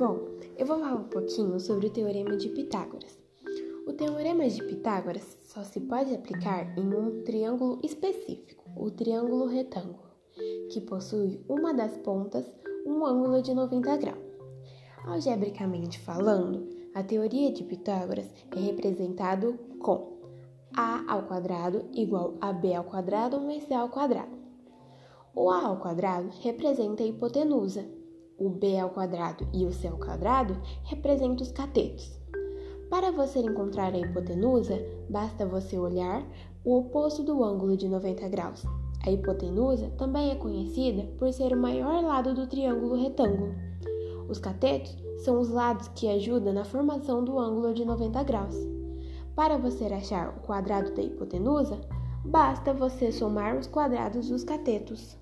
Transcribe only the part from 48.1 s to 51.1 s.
graus. Para você achar o quadrado da